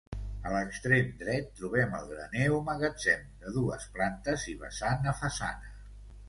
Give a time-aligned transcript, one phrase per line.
[0.51, 5.71] A l'extrem dret trobem el graner o magatzem de dues plantes i vessant a façana.